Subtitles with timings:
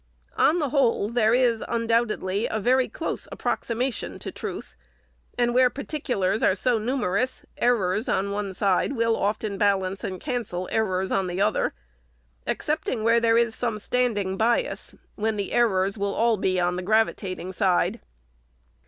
[0.39, 4.75] On the whole, there is, undoubtedly, a very close approximation of truth;
[5.37, 6.41] and where particu FIRST ANNUAL REPORT.
[6.41, 11.11] 431 lars are so numerous, errors on one side will often balance and cancel errors
[11.11, 11.75] on the other;
[12.47, 16.81] excepting where there is some standing bias, when the errors will all be on the
[16.81, 17.99] gravitating side.